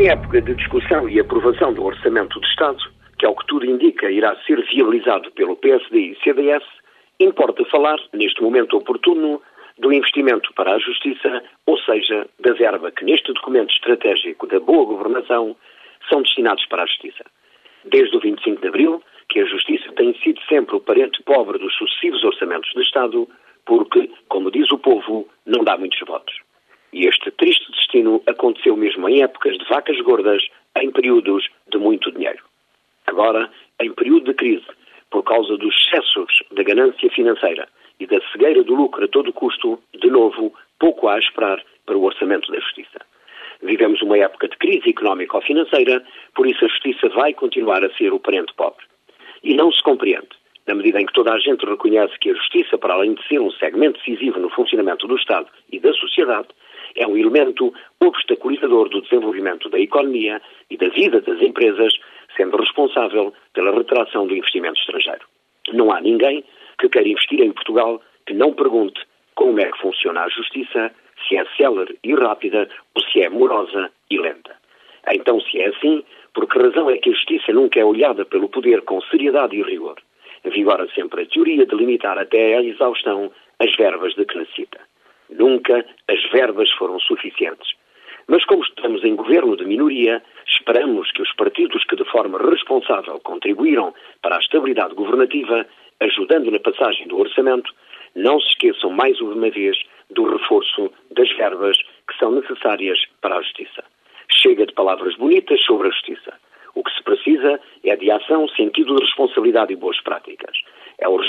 Em 0.00 0.08
época 0.08 0.40
de 0.40 0.54
discussão 0.54 1.06
e 1.10 1.20
aprovação 1.20 1.74
do 1.74 1.84
Orçamento 1.84 2.40
de 2.40 2.46
Estado, 2.46 2.78
que 3.18 3.26
ao 3.26 3.36
que 3.36 3.46
tudo 3.46 3.66
indica 3.66 4.10
irá 4.10 4.34
ser 4.46 4.64
viabilizado 4.66 5.30
pelo 5.32 5.56
PSD 5.56 5.98
e 5.98 6.18
CDS, 6.24 6.64
importa 7.20 7.62
falar, 7.66 7.98
neste 8.14 8.42
momento 8.42 8.78
oportuno, 8.78 9.42
do 9.78 9.92
investimento 9.92 10.54
para 10.54 10.72
a 10.72 10.78
justiça, 10.78 11.42
ou 11.66 11.78
seja, 11.80 12.26
da 12.38 12.54
verba 12.54 12.90
que 12.90 13.04
neste 13.04 13.30
documento 13.34 13.74
estratégico 13.74 14.46
da 14.46 14.58
boa 14.58 14.86
governação 14.86 15.54
são 16.08 16.22
destinados 16.22 16.64
para 16.64 16.84
a 16.84 16.86
justiça. 16.86 17.24
Desde 17.84 18.16
o 18.16 18.20
25 18.20 18.58
de 18.58 18.68
abril, 18.68 19.02
que 19.28 19.40
a 19.40 19.44
justiça 19.44 19.92
tem 19.92 20.14
sido 20.22 20.40
sempre 20.48 20.76
o 20.76 20.80
parente 20.80 21.22
pobre 21.24 21.58
dos 21.58 21.74
sucessivos 21.74 22.24
orçamentos 22.24 22.72
de 22.72 22.80
Estado, 22.80 23.28
porque, 23.66 24.10
como 24.30 24.50
diz 24.50 24.72
o 24.72 24.78
povo, 24.78 25.28
não 25.44 25.62
dá 25.62 25.76
muitos 25.76 26.00
votos. 26.08 26.39
E 26.92 27.06
este 27.06 27.30
triste 27.30 27.70
destino 27.70 28.22
aconteceu 28.26 28.76
mesmo 28.76 29.08
em 29.08 29.22
épocas 29.22 29.56
de 29.56 29.64
vacas 29.66 30.00
gordas, 30.00 30.42
em 30.76 30.90
períodos 30.90 31.48
de 31.70 31.78
muito 31.78 32.10
dinheiro. 32.10 32.42
Agora, 33.06 33.50
em 33.80 33.92
período 33.92 34.26
de 34.26 34.34
crise, 34.34 34.66
por 35.10 35.22
causa 35.22 35.56
dos 35.56 35.74
excessos 35.74 36.42
da 36.52 36.62
ganância 36.62 37.10
financeira 37.10 37.68
e 37.98 38.06
da 38.06 38.20
cegueira 38.32 38.62
do 38.62 38.74
lucro 38.74 39.04
a 39.04 39.08
todo 39.08 39.32
custo, 39.32 39.78
de 40.00 40.08
novo, 40.08 40.52
pouco 40.78 41.08
há 41.08 41.14
a 41.14 41.18
esperar 41.18 41.62
para 41.86 41.98
o 41.98 42.04
orçamento 42.04 42.50
da 42.50 42.60
justiça. 42.60 43.00
Vivemos 43.62 44.00
uma 44.00 44.16
época 44.16 44.48
de 44.48 44.56
crise 44.56 44.88
económica 44.88 45.36
ou 45.36 45.42
financeira, 45.42 46.02
por 46.34 46.46
isso 46.46 46.64
a 46.64 46.68
justiça 46.68 47.08
vai 47.10 47.34
continuar 47.34 47.84
a 47.84 47.92
ser 47.94 48.12
o 48.12 48.18
parente 48.18 48.54
pobre. 48.54 48.84
E 49.44 49.54
não 49.54 49.70
se 49.70 49.82
compreende, 49.82 50.28
na 50.66 50.74
medida 50.74 51.00
em 51.00 51.06
que 51.06 51.12
toda 51.12 51.32
a 51.32 51.38
gente 51.38 51.66
reconhece 51.66 52.18
que 52.20 52.30
a 52.30 52.34
justiça, 52.34 52.78
para 52.78 52.94
além 52.94 53.14
de 53.14 53.26
ser 53.26 53.40
um 53.40 53.50
segmento 53.52 53.98
decisivo 53.98 54.38
no 54.38 54.48
funcionamento 54.50 55.06
do 55.06 55.16
Estado 55.16 55.48
e 55.70 55.78
da 55.78 55.92
sociedade, 55.94 56.48
é 56.96 57.06
um 57.06 57.16
elemento 57.16 57.72
obstaculizador 58.00 58.88
do 58.88 59.02
desenvolvimento 59.02 59.68
da 59.68 59.78
economia 59.78 60.40
e 60.70 60.76
da 60.76 60.88
vida 60.88 61.20
das 61.20 61.40
empresas, 61.40 61.92
sendo 62.36 62.56
responsável 62.56 63.32
pela 63.52 63.72
retração 63.72 64.26
do 64.26 64.36
investimento 64.36 64.78
estrangeiro. 64.80 65.26
Não 65.72 65.92
há 65.92 66.00
ninguém 66.00 66.44
que 66.78 66.88
queira 66.88 67.08
investir 67.08 67.40
em 67.40 67.52
Portugal 67.52 68.00
que 68.26 68.34
não 68.34 68.52
pergunte 68.52 69.00
como 69.34 69.60
é 69.60 69.70
que 69.70 69.78
funciona 69.78 70.22
a 70.22 70.28
justiça, 70.28 70.92
se 71.26 71.36
é 71.36 71.44
célere 71.56 71.98
e 72.02 72.14
rápida 72.14 72.68
ou 72.94 73.02
se 73.02 73.22
é 73.22 73.28
morosa 73.28 73.90
e 74.10 74.18
lenta. 74.18 74.54
Então, 75.12 75.40
se 75.40 75.60
é 75.60 75.68
assim, 75.68 76.04
por 76.34 76.46
que 76.46 76.58
razão 76.58 76.90
é 76.90 76.98
que 76.98 77.10
a 77.10 77.12
justiça 77.12 77.52
nunca 77.52 77.80
é 77.80 77.84
olhada 77.84 78.24
pelo 78.24 78.48
poder 78.48 78.82
com 78.82 79.00
seriedade 79.02 79.56
e 79.56 79.62
rigor? 79.62 79.96
Vigora 80.44 80.88
sempre 80.94 81.22
a 81.22 81.26
teoria 81.26 81.66
de 81.66 81.74
limitar 81.74 82.18
até 82.18 82.56
à 82.56 82.62
exaustão 82.62 83.30
as 83.58 83.74
verbas 83.76 84.14
de 84.14 84.24
que 84.24 84.38
necessita. 84.38 84.80
Nunca 85.30 85.84
as 86.08 86.30
verbas 86.30 86.70
foram 86.72 86.98
suficientes. 87.00 87.72
Mas 88.26 88.44
como 88.44 88.62
estamos 88.62 89.02
em 89.04 89.16
governo 89.16 89.56
de 89.56 89.64
minoria, 89.64 90.22
esperamos 90.46 91.10
que 91.12 91.22
os 91.22 91.32
partidos 91.34 91.84
que 91.84 91.96
de 91.96 92.04
forma 92.04 92.38
responsável 92.38 93.18
contribuíram 93.20 93.92
para 94.22 94.36
a 94.36 94.40
estabilidade 94.40 94.94
governativa, 94.94 95.66
ajudando 96.00 96.50
na 96.50 96.60
passagem 96.60 97.08
do 97.08 97.18
orçamento, 97.18 97.72
não 98.14 98.40
se 98.40 98.48
esqueçam 98.48 98.90
mais 98.90 99.20
uma 99.20 99.50
vez 99.50 99.76
do 100.10 100.24
reforço 100.24 100.92
das 101.10 101.30
verbas 101.36 101.76
que 102.08 102.16
são 102.18 102.32
necessárias 102.32 102.98
para 103.20 103.36
a 103.36 103.42
justiça. 103.42 103.84
Chega 104.30 104.66
de 104.66 104.74
palavras 104.74 105.16
bonitas 105.16 105.60
sobre 105.62 105.88
a 105.88 105.90
justiça. 105.90 106.32
O 106.74 106.84
que 106.84 106.94
se 106.94 107.02
precisa 107.02 107.60
é 107.84 107.96
de 107.96 108.10
ação, 108.10 108.48
sentido 108.48 108.94
de 108.94 109.04
responsabilidade 109.04 109.72
e 109.72 109.76
boas 109.76 110.00
práticas. 110.02 110.56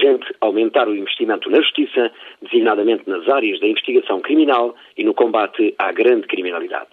Urgente 0.00 0.34
aumentar 0.40 0.88
o 0.88 0.96
investimento 0.96 1.50
na 1.50 1.60
justiça, 1.60 2.10
designadamente 2.40 3.02
nas 3.06 3.28
áreas 3.28 3.60
da 3.60 3.66
investigação 3.66 4.18
criminal 4.20 4.74
e 4.96 5.04
no 5.04 5.12
combate 5.12 5.74
à 5.78 5.92
grande 5.92 6.26
criminalidade. 6.26 6.88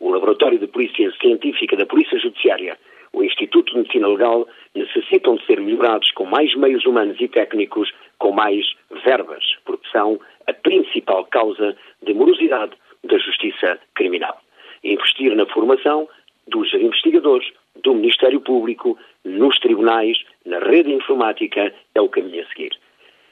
O 0.00 0.08
Laboratório 0.08 0.58
de 0.58 0.66
Polícia 0.66 1.12
Científica 1.20 1.76
da 1.76 1.84
Polícia 1.84 2.18
Judiciária, 2.18 2.78
o 3.12 3.22
Instituto 3.22 3.72
de 3.72 3.78
Medicina 3.80 4.08
Legal, 4.08 4.48
necessitam 4.74 5.36
de 5.36 5.44
ser 5.44 5.60
melhorados 5.60 6.10
com 6.12 6.24
mais 6.24 6.54
meios 6.54 6.86
humanos 6.86 7.20
e 7.20 7.28
técnicos, 7.28 7.92
com 8.18 8.32
mais 8.32 8.64
verbas, 9.04 9.44
porque 9.66 9.86
são 9.90 10.18
a 10.46 10.54
principal 10.54 11.26
causa 11.26 11.76
de 12.02 12.14
morosidade 12.14 12.72
da 13.04 13.18
justiça 13.18 13.78
criminal. 13.94 14.40
Investir 14.82 15.36
na 15.36 15.44
formação 15.44 16.08
dos 16.48 16.72
investigadores, 16.72 17.52
do 17.82 17.92
Ministério 17.94 18.40
Público, 18.40 18.98
nos 19.24 19.58
tribunais, 19.58 20.16
na 20.46 20.60
rede 20.60 20.92
informática, 20.92 21.74
é 21.94 22.00
o 22.00 22.08
caminho 22.08 22.42
a 22.42 22.48
seguir. 22.48 22.70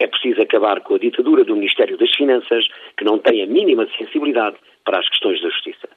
É 0.00 0.06
preciso 0.06 0.42
acabar 0.42 0.80
com 0.80 0.96
a 0.96 0.98
ditadura 0.98 1.44
do 1.44 1.54
Ministério 1.54 1.96
das 1.96 2.12
Finanças, 2.14 2.66
que 2.98 3.04
não 3.04 3.18
tem 3.18 3.42
a 3.42 3.46
mínima 3.46 3.86
sensibilidade 3.96 4.56
para 4.84 4.98
as 4.98 5.08
questões 5.08 5.40
da 5.40 5.48
justiça. 5.48 5.88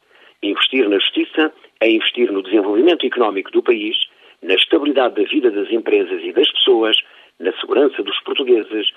Investir 0.43 0.87
na 0.87 0.99
justiça 0.99 1.51
é 1.81 1.89
investir 1.89 2.31
no 2.31 2.43
desenvolvimento 2.43 3.05
económico 3.05 3.51
do 3.51 3.63
país, 3.63 3.97
na 4.41 4.53
estabilidade 4.53 5.15
da 5.15 5.27
vida 5.27 5.49
das 5.49 5.71
empresas 5.71 6.21
e 6.23 6.31
das 6.31 6.51
pessoas, 6.51 6.97
na 7.39 7.51
segurança 7.53 8.03
dos 8.03 8.19
portugueses 8.21 8.91